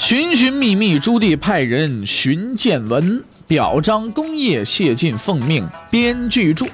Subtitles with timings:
[0.00, 4.64] 寻寻觅觅，朱棣派人寻见闻，表彰功业。
[4.64, 6.64] 谢晋奉命编剧著。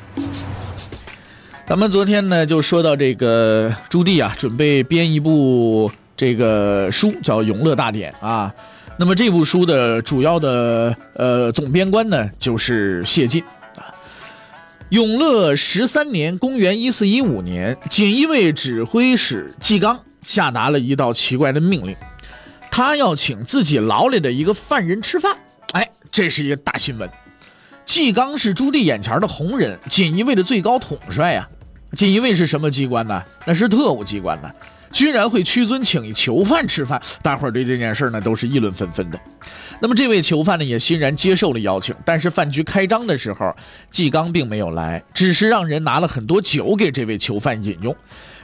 [1.66, 8.54] 咱们昨天呢就说到这个朱棣啊，准备编一部这个书，叫《永乐大典》啊。
[8.96, 13.42] 那么这部书的主要的呃总编官呢就是谢晋
[13.74, 13.90] 啊。
[14.90, 21.94] 永乐十三年，公元一四一五年，锦衣卫指挥使纪纲下达了一道奇怪的命令。
[22.76, 25.34] 他要请自己牢里的一个犯人吃饭，
[25.72, 27.10] 哎，这是一个大新闻。
[27.86, 31.48] 纪纲是朱棣眼前的红人，锦衣卫的最高统帅呀。
[31.92, 33.24] 锦衣卫是什么机关呢？
[33.46, 34.50] 那是特务机关呢，
[34.92, 39.18] 居然会屈尊请一囚犯吃饭，大伙儿对这件事呢都是议论纷纷的。
[39.80, 43.56] 那么这位囚犯呢也欣然接受了邀请，但是饭局开张的时候，
[43.90, 47.96] 纪纲并没有来，只是让人拿了很多酒给这位囚犯饮用。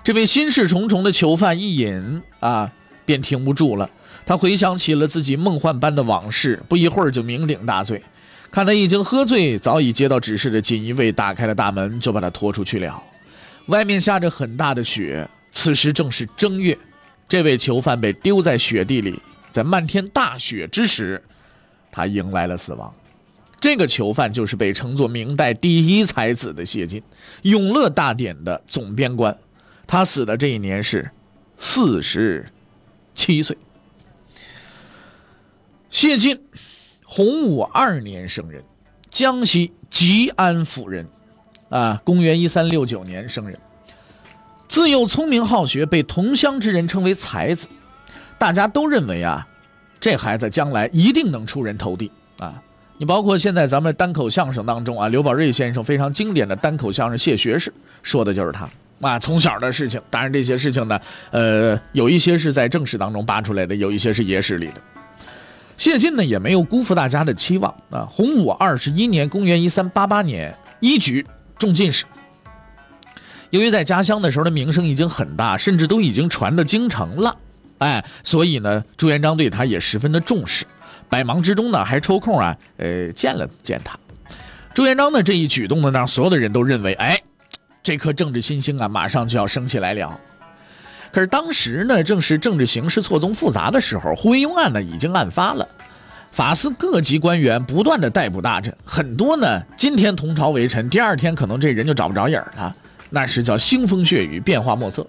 [0.02, 2.72] 这位心事重重的囚犯一饮啊，
[3.04, 3.90] 便停不住了。
[4.24, 8.02] 他回想起了自己梦幻般的往事，不一会儿就酩酊大醉。
[8.50, 13.02] 看来已经喝醉，早已接到指示的锦衣卫打开了大门，就把他拖出去了。
[13.66, 16.76] 外面下着很大的雪，此时正是正月。
[17.28, 19.18] 这位囚犯被丢在雪地里，
[19.50, 21.22] 在漫天大雪之时，
[21.90, 22.92] 他迎来了死亡。
[23.58, 27.00] 这个囚犯就是被称作明代第一才子的谢晋，
[27.42, 29.34] 《永乐大典》的总编官。
[29.86, 31.10] 他死的这一年是
[31.56, 32.44] 四十
[33.14, 33.56] 七岁。
[35.92, 36.40] 谢晋，
[37.04, 38.64] 洪武二年生人，
[39.10, 41.06] 江西吉安府人，
[41.68, 43.56] 啊，公元一三六九年生人。
[44.66, 47.68] 自幼聪明好学，被同乡之人称为才子，
[48.38, 49.46] 大家都认为啊，
[50.00, 52.60] 这孩子将来一定能出人头地啊。
[52.96, 57.70] 你包括现在咱们单口相声当中啊，刘宝瑞先生非常经典的单口相声《谢学士》，
[58.02, 58.66] 说的就是他
[59.02, 60.00] 啊，从小的事情。
[60.08, 60.98] 当然这些事情呢，
[61.32, 64.80] 呃，有一些是在正史当中扒出来的，有一些是野史里的。
[65.76, 68.06] 谢晋呢也没有辜负大家的期望啊！
[68.10, 71.26] 洪武二十一年（公元一三八八年），一举
[71.58, 72.04] 中进士。
[73.50, 77.36] 由于在家乡的时候的名声已经很大，甚至都已经传到京城了，
[77.78, 80.64] 哎，所以呢，朱元璋对他也十分的重视。
[81.08, 83.98] 百忙之中呢，还抽空啊，呃，见了见他。
[84.72, 87.20] 朱元璋的这一举动呢，让所有的人都认为，哎，
[87.82, 90.18] 这颗政治新星啊，马上就要升起来了。
[91.12, 95.68] 可是当时呢，正是政治形势错综复杂的时候，胡惟庸案呢已经案发了，
[96.30, 102.74] 法司各级官员不断的逮捕大臣，很多呢今天同朝为臣，第二天可能这人就找不着影了，
[103.10, 105.06] 那是叫腥风血雨，变化莫测。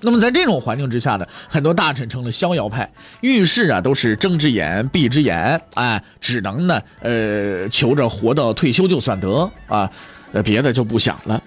[0.00, 2.88] 那么在这种环境之下呢，很多大臣成了逍遥派，
[3.22, 9.90] 遇事啊都是睁只眼闭只眼，哎，只能呢呃求着活到退休就算得啊，
[10.32, 11.42] 呃别的就不想了。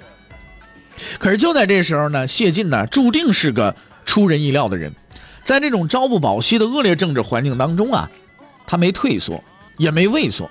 [1.17, 4.93] 可是就在这时候呢，谢晋呢注定是个出人意料的人，
[5.43, 8.09] 在这种朝不保夕的恶劣政治环境当中啊，
[8.67, 9.43] 他没退缩，
[9.77, 10.49] 也没畏缩，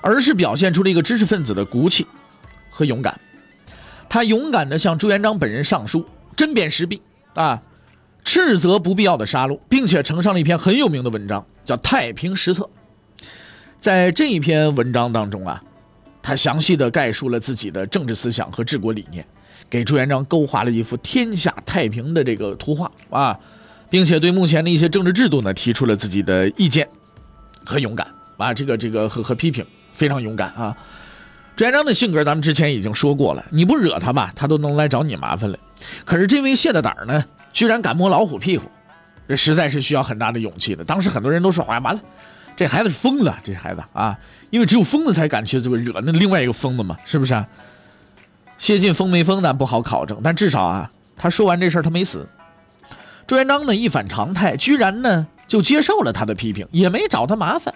[0.00, 2.06] 而是表现出了一个知识分子的骨气
[2.70, 3.18] 和勇敢。
[4.08, 7.00] 他勇敢地向朱元璋本人上书，针砭时弊
[7.34, 7.62] 啊，
[8.24, 12.62] 斥责不必要的杀戮，并且呈上了一篇很有名的文章，叫《太平实策》。
[13.80, 15.62] 在这一篇文章当中啊，
[16.22, 19.26] 他详细的概述了自己的政治思想和治国理念。
[19.72, 23.38] 给朱元璋勾画了一幅天下太平的这个图画啊，
[23.88, 26.86] 并且对目前的一些政治制度呢提出了自己的意见
[27.64, 28.06] 和勇敢
[28.36, 29.64] 啊，这个这个和和批评
[29.94, 30.76] 非常勇敢啊。
[31.56, 35.58] 朱元璋的性格咱们之前已经说过了，你不惹他吧，他都能来找你麻烦了。
[36.04, 37.24] 可是这位谢大胆呢，
[37.54, 38.70] 居然敢摸老虎屁股，
[39.26, 40.84] 这实在是需要很大的勇气的。
[40.84, 42.00] 当时很多人都说，哎，完了，
[42.54, 44.18] 这孩子是疯子，这孩子啊，
[44.50, 47.48] 因为只有疯子才敢去这个惹那另外一个疯子嘛，是不是啊？
[48.62, 52.24] 谢晋疯没疯，咱不好考证，但至少啊，他说完这事儿，他没死。
[53.26, 57.74] 朱元璋呢一反常态，居然呢就接受了他的批评，也没找他麻烦。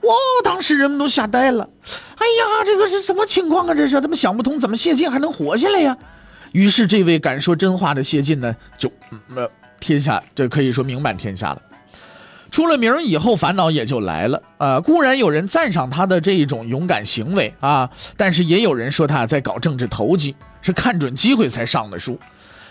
[0.00, 1.68] 哇，当时人们都吓呆了。
[2.16, 3.74] 哎呀，这个是什么情况啊？
[3.74, 5.94] 这是他们想不通，怎么谢晋还能活下来呀？
[6.52, 8.90] 于是这位敢说真话的谢晋呢，就
[9.36, 9.46] 呃
[9.80, 11.60] 天下，这可以说名满天下了。
[12.52, 14.78] 出了名以后，烦恼也就来了啊！
[14.78, 22.16] 固然有人赞赏他的这一种勇敢行为啊，但是也有人说他在搞政治投机，是看准机会才上的书。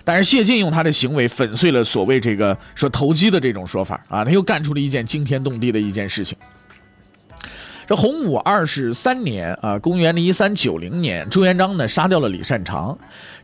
[0.03, 6.37] 但是谢晋用他的行为粉碎了所谓这个说投机的这种说法啊，他又干出了一件惊天动地的一件事情。
[7.87, 12.97] 这洪武二十三年啊，公元的一三九零年，朱元璋呢杀掉了李善长，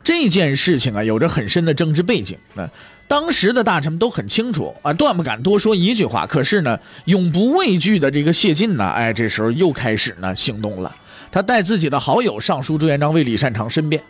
[0.03, 2.37] 这件事情啊有着很深的政治背景。
[2.53, 2.69] 那
[3.07, 6.27] 当时的大臣们都很清楚啊，断不敢多说一句话。
[6.27, 10.93] 可是呢，永不畏惧的这个谢晋呢，哎，这时候又开始呢行动了。
[11.31, 14.03] 他带自己的好友上书朱元璋为李善长申辩，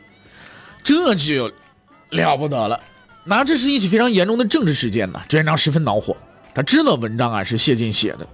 [0.83, 1.51] 这就
[2.09, 2.79] 了不得了。
[3.23, 5.21] 那这是一起非常严重的政治事件呢。
[5.27, 6.15] 朱元璋十分恼火，
[6.53, 8.27] 他知道文章啊是谢晋写的。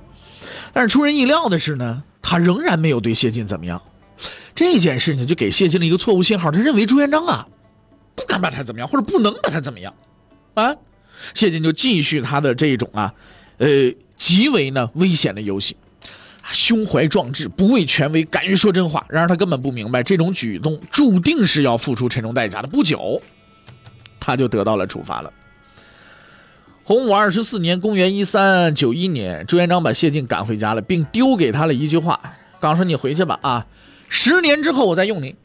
[0.71, 3.81] 但是出人意料的是呢，他仍然没有对谢晋怎么样。
[4.55, 7.47] 这件事情就给谢晋了一个错误信号，他认为朱元璋啊，
[8.15, 9.93] 不敢把他怎么样，或者不能把他怎么样，
[10.53, 10.75] 啊，
[11.33, 13.13] 谢晋就继续他的这种啊，
[13.57, 13.67] 呃，
[14.15, 15.75] 极为呢危险的游戏，
[16.51, 19.05] 胸怀壮志，不畏权威，敢于说真话。
[19.09, 22.67] 然而他根本不明白，这种举动注定是要付出沉重代价的。
[22.67, 23.21] 不久，
[24.19, 25.31] 他就得到了处罚了。
[26.83, 32.19] 洪武二十四年，公元一三九一年，朱元璋把谢晋赶回家了，并丢给他了一句话
[32.59, 33.65] ：“刚说你回去吧，啊，
[34.09, 35.35] 十年之后我再用你。”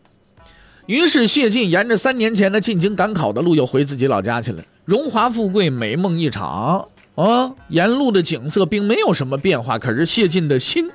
[0.86, 4.64] 于是谢晋沿着三年前的进京赶考的路，又回自己老家去了。
[4.88, 7.52] 荣华富贵，美梦一场啊！
[7.68, 10.90] 沿路的景色并没有什么变化，可是谢晋的心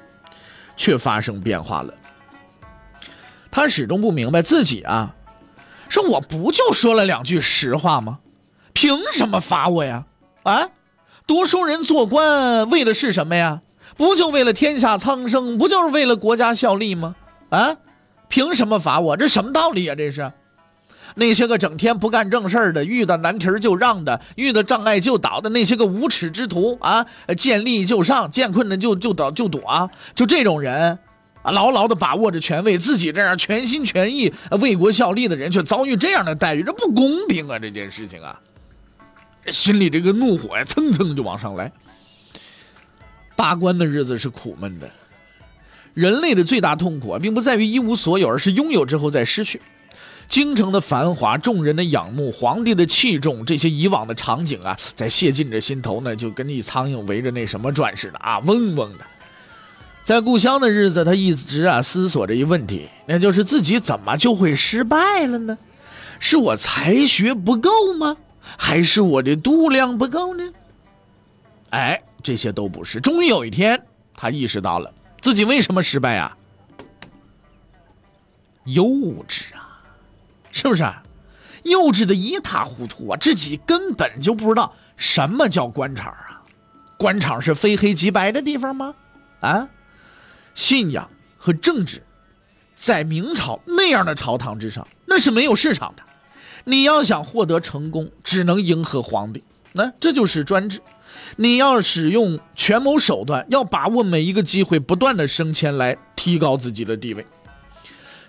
[0.75, 1.93] 却发生变化了。
[3.51, 5.13] 他始终不明白自己啊，
[5.89, 8.17] 说我不就说了两句实话吗？
[8.73, 10.05] 凭什么罚我呀？
[10.41, 10.69] 啊，
[11.27, 13.61] 读书人做官为的是什么呀？
[13.95, 15.59] 不就为了天下苍生？
[15.59, 17.15] 不就是为了国家效力吗？
[17.51, 17.77] 啊，
[18.27, 19.15] 凭什么罚我？
[19.15, 19.93] 这什么道理啊？
[19.93, 20.31] 这是
[21.15, 27.05] 那些个整天不干正事的，遇到难题就让的，遇到障碍就倒的那些个无耻之徒啊！
[27.37, 29.89] 见利就上，见困难就就倒就躲啊！
[30.15, 30.97] 就这种人
[31.43, 37.59] 啊，牢牢的把握着权位，自己这样全心全意为国效力的人，却遭遇这样的待遇，这不公平啊！
[37.59, 38.39] 这件事情啊！
[39.51, 41.71] 心里这个怒火呀，蹭蹭就往上来。
[43.35, 44.89] 罢官的日子是苦闷的，
[45.93, 49.61] 人类的最大痛苦啊，并不在于一无所有，而是拥有之后再失去。
[50.27, 59.05] 京城的繁华，众人的仰慕，皇帝的器重，这些以往的场景啊，在谢晋这心头呢，就跟一苍蝇围着那什么转似的啊，嗡嗡的。
[60.03, 65.57] 在故乡的日子，他一直啊思索着一问题，那就是自己怎么就会失败了呢？
[66.19, 68.17] 是我才学不够吗？
[68.57, 70.43] 还是我的度量不够呢？
[71.69, 72.99] 哎，这些都不是。
[72.99, 73.81] 终于有一天，
[74.13, 76.37] 他意识到了自己为什么失败啊？
[78.65, 78.83] 幼
[79.27, 79.62] 稚啊，
[80.63, 80.83] 是不是？
[81.63, 83.17] 幼稚的一塌糊涂啊！
[83.17, 86.41] 自己根本就不知道什么叫官场啊！
[86.97, 88.95] 官场是非黑即白的地方吗？
[89.41, 89.69] 啊，
[90.53, 92.01] 信仰和政治，
[92.75, 96.03] 在明朝那样的朝堂之上，那是没有市场的。
[96.65, 99.43] 你要想获得成功，只能迎合皇帝，
[99.73, 100.81] 那这就是专制。
[101.35, 107.25] 你要使用权谋手段，要把握每一个机会，不断的升迁来提高自己的地位。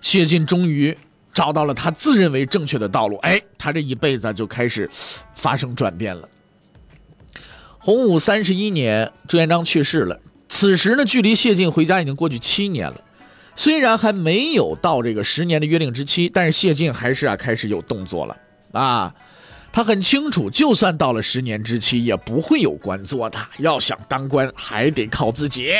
[0.01, 0.97] 谢晋终于
[1.35, 4.89] 找到了他自认为正确的道路，哎，他这一辈子就开始
[5.35, 6.29] 发生转变了。
[7.79, 13.01] 洪武三十一年，朱元璋去世了，此时呢，距离谢晋回家已经过去七年了。
[13.57, 18.37] 虽然还没有到这个十年的约定之期，但是谢晋还是啊开始有动作了
[18.73, 19.15] 啊。
[19.71, 23.39] 他很清楚，就算到了十年之期，也不会有官做的。
[23.59, 25.73] 要想当官，还得靠自己。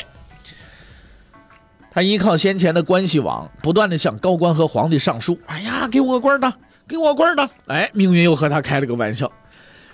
[1.95, 6.53] 他依靠先前的关系网，不断的向高官和皇帝上书：“哎呀，给我官当，
[6.89, 9.31] 给我官当！”哎，命运又和他开了个玩笑。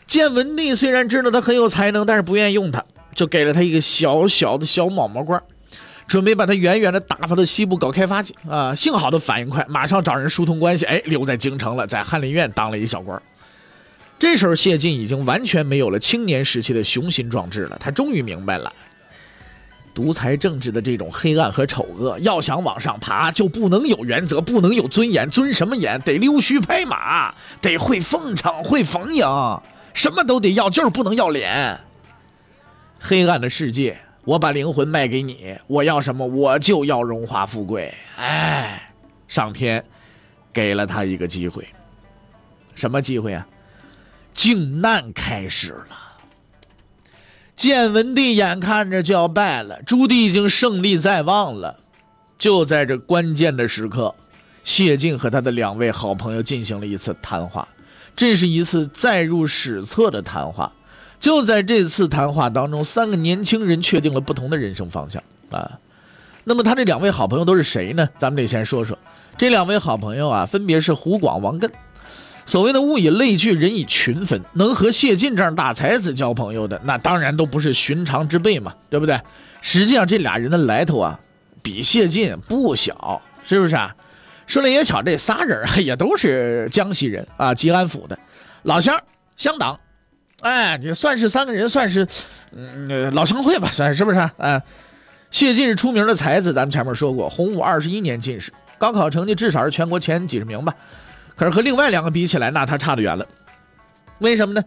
[0.07, 2.83] 建文帝虽然知道他很有才能，但是不愿意用他，
[3.14, 5.40] 就给了他一个小小的小毛毛官。
[6.09, 8.75] 准备把他远远的打发到西部搞开发去啊！
[8.75, 13.23] 幸好他反应快，马上找人疏通关系，哎，留在京城了，在翰林院当了一小官。
[14.19, 18.73] 这时候谢晋已经完全没有了青年时期的雄心壮志了，他终于明白了，
[19.94, 26.00] 独裁政治的这种黑暗和丑恶，要想往上爬，就不能有原则，不能有尊严，尊什么严？
[26.02, 29.26] 得溜须拍马，得会奉承，会逢迎，
[29.94, 31.78] 什么都得要，就是不能要脸。
[32.99, 33.99] 黑暗的世界。
[34.23, 36.26] 我把灵魂卖给你，我要什么？
[36.26, 37.92] 我就要荣华富贵。
[38.18, 38.92] 哎，
[39.26, 39.82] 上天
[40.52, 41.66] 给了他一个机会，
[42.75, 43.44] 什么机会啊？
[44.35, 45.87] 靖难开始了。
[47.61, 51.76] 建文帝眼看着就要败了，朱棣已经胜利在望了。
[52.38, 54.14] 就在这关键的时刻，
[54.64, 57.69] 谢晋和他的两位好朋友进行了一次谈话，
[58.17, 60.73] 这是一次载入史册的谈话。
[61.19, 65.79] 就在这次谈话当中，三个年轻人确定了不同的人生方向啊。
[66.45, 68.09] 那么他这两位好朋友都是谁呢？
[68.17, 68.97] 咱们得先说说
[69.37, 71.69] 这两位好朋友啊，分别是胡广、王艮。
[72.47, 79.20] 所谓的物以类聚，人以群分，能和谢晋这样大才子交朋友的，那当然都不是寻常之辈嘛，对不对？
[79.61, 81.20] 实际上这俩人的来头啊，
[81.62, 83.94] 比谢晋不小，是不是啊？
[84.47, 88.18] 说来也巧，这仨人也都是江西人啊，吉安府的
[88.62, 88.99] 老乡
[89.37, 89.78] 乡党，
[90.40, 92.04] 哎，也算是三个人，算是
[92.56, 94.18] 嗯老乡会吧，算是不是？
[94.18, 94.61] 啊，
[95.30, 100.75] 谢晋是出名的才子，咱们前面说过，洪武二十一年进士，高考成绩至少是全国前几十名吧。
[101.40, 103.26] 可是和另外两个比起来，那他差得远了。
[104.18, 104.62] 为什么呢？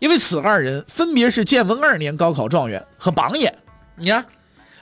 [0.00, 3.56] 因为此二人分别是建文二年高考状元和榜眼。
[3.96, 4.22] 你看，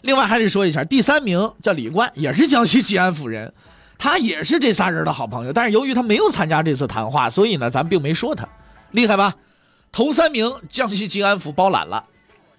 [0.01, 3.53] 另外还得说一下，第三名叫李冠，也是江西吉安府人，
[3.97, 5.53] 他也是这仨人的好朋友。
[5.53, 8.45] 但是由于他没有参加这次谈话，所以呢，咱并没说他
[8.91, 9.33] 厉害吧？
[9.93, 12.05] 头三名江西吉安府包揽了，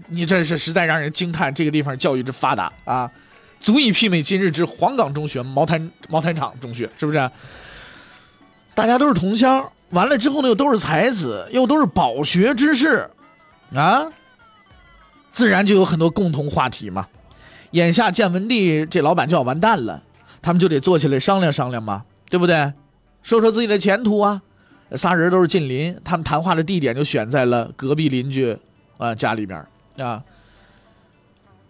[0.07, 3.11] 你这是实在让人惊叹，这个地方教育之发达啊，
[3.59, 7.29] 足以媲美今日之黄冈中学、毛坦毛坦厂中学，是不是？
[8.79, 13.09] 大家都是同乡，完了之后呢，又都是才子，又都是饱学之士，
[13.75, 14.07] 啊，
[15.33, 17.05] 自然就有很多共同话题嘛。
[17.71, 20.01] 眼下建文帝这老板就要完蛋了，
[20.41, 22.71] 他们就得坐下来商量商量嘛，对不对？
[23.21, 24.41] 说说自己的前途啊。
[24.95, 28.57] 仨人都是近邻，他们谈话的地点就选在了隔壁邻居
[28.97, 29.61] 啊家里边
[29.97, 30.23] 啊。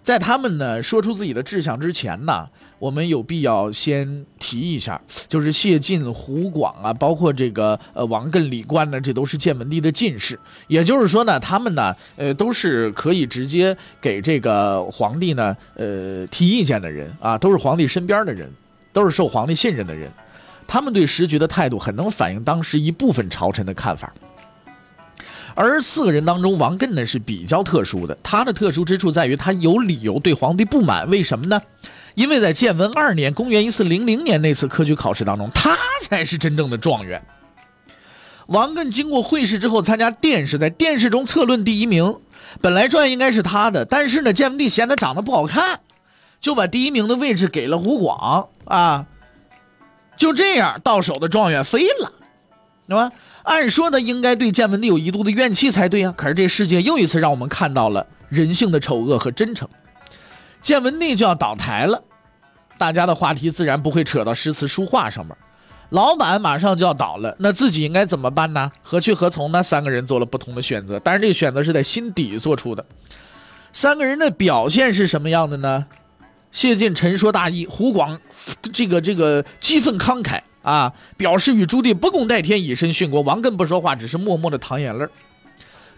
[0.03, 2.47] 在他们呢说出自己的志向之前呢。
[2.79, 10.39] 我们有必要先提一下，就是谢晋、胡广啊，包括这个呃王艮、李冠呢，这都是建文帝的进士。
[10.67, 18.49] 也就是说呢，他们呢，呃，都是可以直接给这个皇帝呢，呃，提意见的人啊，都是皇帝身边的人，
[18.93, 20.09] 都是受皇帝信任的人。
[20.65, 24.13] 他们对时局的态度，很能反映当时一部分朝臣的看法。
[25.55, 31.09] 而四个人当中，王艮呢是比较特殊的，他的特殊之处在于他有理由对皇帝不满。
[31.09, 31.61] 为什么呢？
[32.19, 37.23] 因为在建文二年（公元一四零零年）那次科举考试当中，他才是真正的状元。
[38.47, 42.17] 王艮经过会试之后参加殿试，在殿试中策论第一名，
[42.59, 45.79] 本来状元应该是他的，但是呢，建文帝嫌他长得不好看，
[46.41, 49.05] 就把第一名的位置给了胡广啊。
[50.17, 52.11] 就这样，到手的状元飞了，
[52.89, 53.13] 对吧？
[53.43, 56.13] 按说呢，应该对建文帝有一度的怨气才对啊。
[56.17, 59.69] 可是这世界又一次让我们看到了人性的丑恶和真诚。
[60.61, 62.03] 建文帝就要倒台了。
[62.79, 65.35] 大家的话题自然不会扯到诗词书画上面。
[65.89, 68.71] 老板马上就要倒了，那自己应该怎么办呢？
[68.81, 69.61] 何去何从呢？
[69.61, 72.85] 三个人做了不同的选择，但是这个选择是在心底做出的。
[73.71, 75.87] 三个人的表现是什么样的呢？
[76.51, 78.19] 谢晋陈说大义，胡广
[78.71, 83.21] 这个这个激愤慷慨啊，表示与朱棣不共戴天，以身殉国。
[83.21, 85.05] 王艮不说话，只是默默的淌眼泪。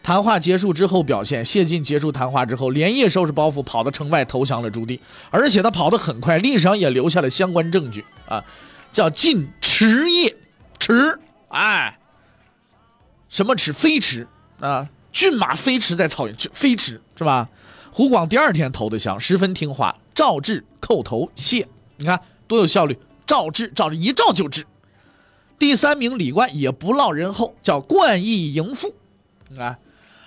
[0.04, 8.44] 谈话结束之后，表现谢晋结束谈话之后，连夜收拾包袱，跑到城外投降了朱棣，而且他跑得很快，历史上也留下了相关证据啊，
[8.92, 10.36] 叫晋迟夜，
[10.80, 12.00] 迟，哎，
[13.30, 13.72] 什么迟？
[13.72, 14.28] 飞驰
[14.60, 17.48] 啊，骏马飞驰在草原，飞驰是吧？
[17.92, 21.68] 胡广第二天投的降，十分听话，照制叩头谢，
[21.98, 24.66] 你看多有效率，照制照着一照就治。
[25.60, 28.96] 第三名李冠也不落人后，叫冠义迎父，
[29.48, 29.78] 你看。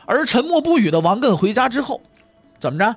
[0.06, 2.00] 而沉默不语的王艮回家之后，
[2.58, 2.96] 怎么着？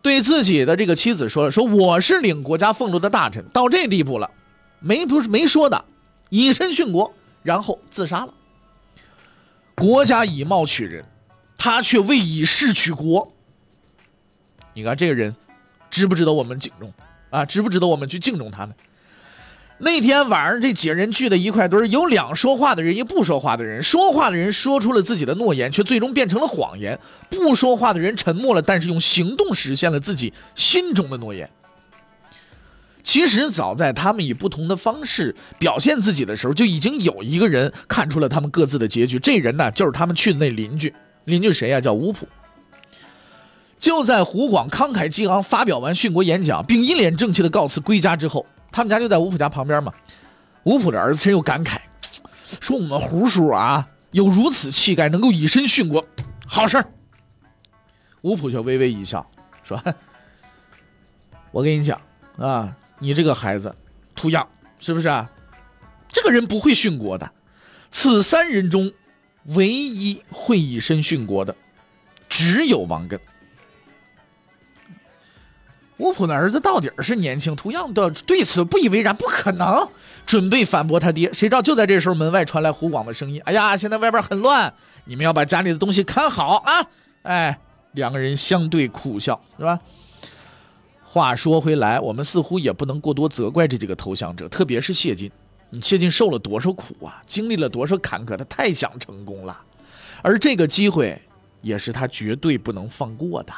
[0.00, 4.30] 对自己的这个妻子说了：“说我是领国家俸禄的大臣，到这地步了，
[4.78, 5.84] 没不是没说的，
[6.30, 8.32] 以身殉国，然后自杀了。
[9.74, 11.04] 国家以貌取人，
[11.56, 13.32] 他却为以势取国。
[14.72, 15.34] 你看这个人，
[15.90, 16.92] 值不值得我们敬重
[17.30, 17.44] 啊？
[17.44, 18.74] 值不值得我们去敬重他呢？”
[19.80, 23.80] 那天晚上，这几个人聚在一块堆有两说话的人，一不说话的人。
[23.80, 26.96] 说话的人说出了自己的诺言，却最终变成了谎言；
[27.30, 31.48] 不说话的人沉默了，但是用行动实现了自己心中的诺言。
[33.04, 39.16] 其实，早在他们以不同的方式表现自己的时候，就已经有一个人看出了他们各自的结局。
[39.20, 40.92] 这人呢，就是他们去的那邻居。
[41.24, 41.80] 邻居谁呀？
[41.80, 42.28] 叫吴普。
[43.78, 48.44] 就在胡广慷慨激昂发表完殉国演讲，并一脸正气的告辞归家之后。
[48.70, 49.92] 他们家就在吴普家旁边嘛，
[50.64, 51.78] 吴普的儿子陈又感慨
[52.60, 56.06] 说：“我们胡叔啊，有如此气概，能够以身殉国，
[56.46, 56.84] 好事儿。”
[58.22, 59.28] 吴普却微微一笑
[59.62, 59.82] 说
[61.50, 62.00] ：“我跟你讲
[62.36, 63.74] 啊，你这个孩子，
[64.14, 64.46] 图样
[64.78, 65.30] 是不是啊？
[66.08, 67.30] 这个人不会殉国的。
[67.90, 68.92] 此三人中，
[69.44, 71.54] 唯一会以身殉国的，
[72.28, 73.18] 只有王根。”
[75.98, 79.88] 吴普的儿子到底是年轻，同样的对此不以为然，不可能，
[80.24, 81.32] 准备反驳他爹。
[81.32, 84.72] 谁知道就在这时候，门外传来胡广的声音：“哎呀，现在外边很乱，
[85.04, 86.86] 你们要把家里的东西看好啊！”
[87.22, 87.58] 哎，
[87.92, 89.80] 两个人相对苦笑，是吧？
[91.02, 95.30] 话说回来，我们似乎也不能过多责怪这几个投降者，特别是谢晋。
[95.70, 99.60] 你谢晋受了多少苦啊，经历了多少坎坷，他太想成功了，
[100.22, 101.20] 而这个机会
[101.60, 103.52] 也是他绝对不能放过的。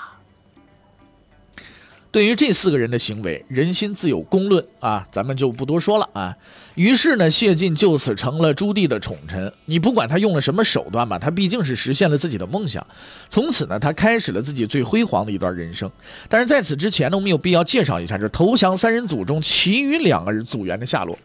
[2.12, 6.36] 对于这四个人的行为，人心自有公论啊，咱们就不多说了啊。
[6.74, 9.52] 于是呢，谢晋就此成了朱棣的宠臣。
[9.66, 12.84] 你不管他用了什么手段吧，他毕竟是实现了自己的梦想。
[13.28, 15.88] 从此呢，他开始了自己最辉煌的一段人生。
[16.28, 21.16] 但是在此之前呢，我们有必要介绍一下这投降三人组中其余两个人组员的下落。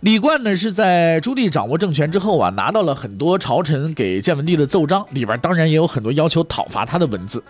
[0.00, 7.42] 李贯呢，是在朱棣掌握政权之后啊，拿到了很多朝臣给建文帝的奏章，里边当然也有很多要求讨伐他的文字。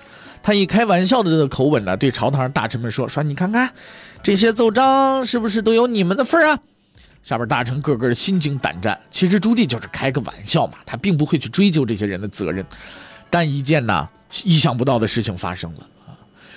[0.45, 3.73] 他以开玩笑的口吻呢，对朝堂上大臣们说：“说你看看，
[4.23, 6.59] 这些奏章是不是都有你们的份啊？”
[7.25, 9.01] 下边大臣个个心惊胆战。
[9.11, 12.63] 其实朱棣就是开个玩笑嘛，他并不会去追究这些人的责任。
[13.31, 14.07] 但一件呢
[14.45, 16.13] 意想不到的事情发生了啊！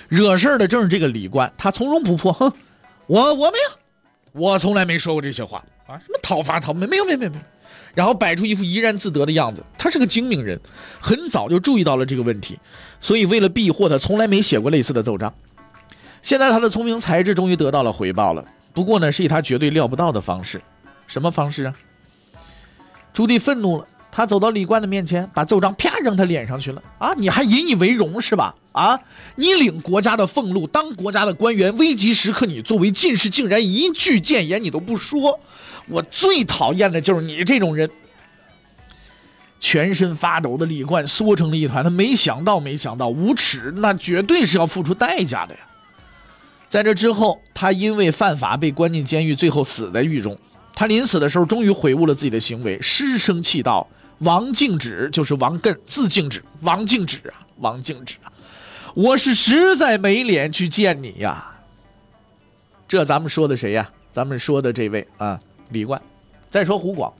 [0.08, 2.52] 惹事的正是这个李贯，他从容不迫，哼，
[3.06, 5.96] 我我没有，我从来没说过这些话啊！
[5.96, 7.32] 什么讨伐讨没没有没有没有。
[7.94, 9.64] 然后摆出一副怡然自得的样子。
[9.76, 10.60] 他是个精明人，
[11.00, 12.56] 很早就注意到了这个问题，
[13.00, 15.32] 所以为了避祸，他从来没写过类似的奏章。
[16.20, 20.60] 现在他的聪明才智终于得到了回报了，不过呢，是以他绝对料不到的方式。
[21.06, 21.72] 什么方式啊？
[23.12, 26.82] 朱棣愤怒了，他走到李冠的面前，把奏章啪扔他脸上去了。
[26.98, 28.54] 啊，你还引以为荣是吧？
[28.72, 29.00] 啊，
[29.36, 35.40] 你领国家的俸禄，当国家的官员，危急时刻你作为进士，竟然一句谏言你都不说。
[35.88, 37.88] 我最讨厌的就是你这种人，
[39.60, 41.82] 全身发抖的李贯缩成了一团。
[41.82, 45.60] 他没想到，没想到，无耻，那绝对是要付出代价的呀。
[46.68, 50.36] 在这之后，他因为犯法被关进监狱，最后死在狱中。
[50.74, 53.86] 他临死的时候，终于悔悟了自己的行为，失声气道
[54.20, 58.30] ：“王敬止就是王艮，字敬止，王敬止啊，王敬止啊，
[58.94, 61.52] 我是实在没脸去见你呀。”
[62.86, 63.90] 这咱们说的谁呀？
[64.10, 65.40] 咱们说的这位啊。
[65.70, 66.00] 李贯，
[66.48, 67.12] 再说胡广。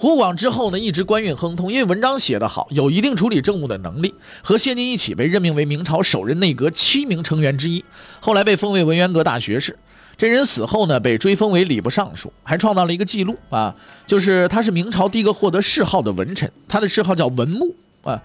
[0.00, 7.84] 胡广之后呢，一直官运亨通，因为文章写得好，有一定处理政务的能力，和谢晋一起被任命为明朝首任内阁七名成员之一，
[8.18, 9.78] 后来被封为文渊阁大学士。
[10.16, 18.22] 这人死后呢，被追封为礼部尚书，还创造了一个记录啊，就是他是明朝第一个获得谥号的文臣，他的谥号叫文穆啊。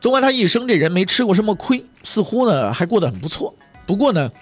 [0.00, 3.54] 纵观他一生，这人没吃过什么亏，似乎呢还过得很不错。
[3.84, 4.32] 不过呢，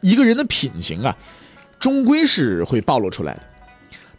[0.00, 1.16] 一个人的品行啊。
[1.78, 3.42] 终归是会暴露出来的。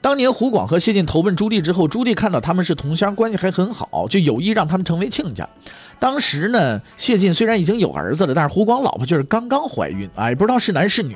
[0.01, 5.47] 当年胡广和谢晋投奔朱棣之后，朱棣看到他们是同乡，关系还很好，就有意让他们成为亲家。
[5.99, 11.15] 当时呢，谢晋虽然已经有儿子了，但是胡广老婆就是刚刚怀孕，哎，不知道是男是女。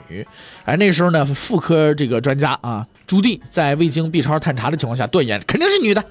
[0.66, 6.04] 哎，那时候呢，妇科这个专家啊，朱棣在未经 B 超探查的情况下断言肯定是女的。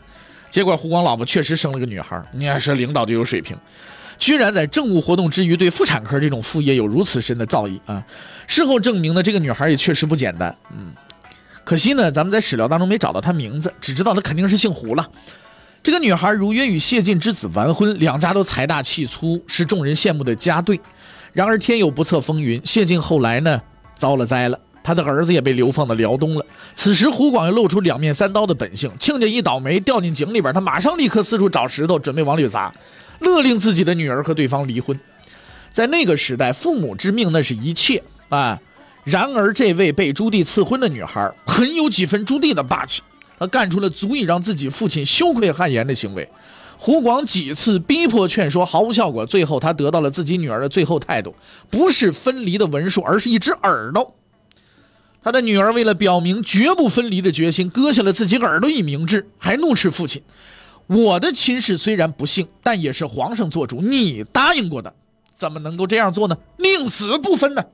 [0.51, 2.21] 结果胡广老婆确实生了个女孩。
[2.33, 3.57] 你看，说领导就有水平。
[4.19, 8.03] 居然在政务活动之余对妇产科这种副业有如此深的造诣啊！
[8.47, 10.55] 事后证明呢，这个女孩也确实不简单。
[10.71, 10.93] 嗯，
[11.65, 15.09] 可惜呢，咱们在史料当中没找到他名字，只知道他肯定是姓胡了。
[15.83, 20.81] 这个女孩如约与谢晋之子完婚，两家都财大气粗，是众人羡慕的佳对。
[21.33, 23.61] 然而天有不测风云，谢晋后来呢
[23.95, 26.47] 遭了灾了，他的儿子也被流放到辽东了。
[26.75, 32.73] 此时胡广又露出两面三刀的本性，亲家一倒霉掉进井里边，他马上立刻四处找石头，准备往里砸。
[33.21, 34.99] 勒令自己的女儿和对方离婚，
[35.71, 38.61] 在那个时代，父母之命那是一切啊。
[39.05, 43.03] 然而，这位被朱棣赐婚的女孩很有几分朱棣的霸气，
[43.39, 46.27] 她干出了足以让自己父亲羞愧汗颜的行为。
[46.79, 51.35] 胡广几次逼迫劝说毫无效果，最后他得到了自己女儿的最后态度，
[51.71, 54.15] 不是分离的文书，而是一只耳朵。
[55.23, 60.21] 他的女儿为了表明绝不分离的决心，割下了自己耳朵以明志，还怒斥父亲。
[60.87, 64.93] 我的亲事虽然不幸，但也是皇上做主，你答应过的，
[65.35, 66.37] 怎么能够这样做呢？
[66.59, 67.65] 宁死不分呢？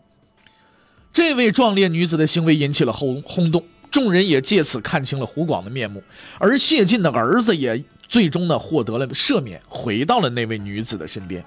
[1.12, 6.03] 这位壮烈女子的行为引起了轰轰动，众人也借此看清了胡广的面目，
[6.38, 11.44] 而谢晋的儿子也最终呢获得了赦免，回到了那位女子的身边。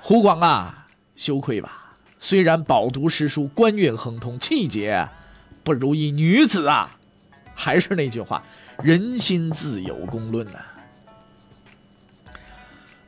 [0.00, 1.96] 胡广啊，羞愧吧！
[2.20, 5.08] 虽然饱读诗书，官运亨通，气节
[5.62, 6.96] 不如一女子啊。
[7.54, 8.42] 还是那句话。
[8.82, 10.60] 人心自有公论呐。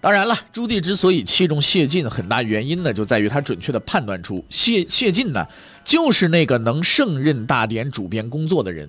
[0.00, 5.46] 当然了，朱棣之所以器重谢晋，很大原因呢，就在于他准确的判断出谢谢晋呢，
[5.84, 8.88] 就是那个能胜任大典主编工作的人。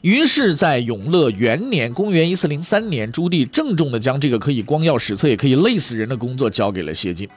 [0.00, 7.28] 于是，在永乐元年（公元1403年），朱棣郑重的将这个可以光耀史册，也可以累死人的工作交给了谢晋。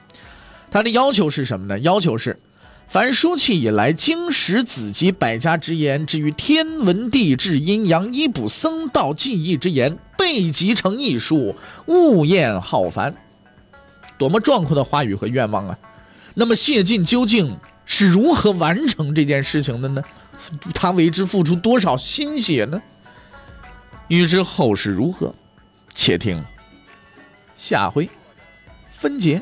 [0.70, 1.78] 他的要求是什么呢？
[1.80, 2.40] 要求是。
[2.88, 11.56] 凡书契以来，经史子集百家之言，至于天文地质、阴阳医卜、僧道技艺之言，备集成艺术，
[11.88, 13.16] 物验浩繁。
[14.20, 15.76] 多么壮阔的话语和愿望啊！
[16.36, 20.04] 那么谢晋究竟是如何完成这件事情的呢？
[20.76, 22.80] 他为之付出多少心血呢？
[24.10, 25.34] 欲知后事如何，
[25.96, 26.44] 且听
[27.58, 28.08] 下回
[28.92, 29.42] 分解。